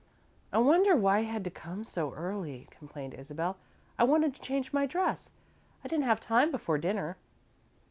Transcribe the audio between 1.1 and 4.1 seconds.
he had to come so early," complained Isabel. "I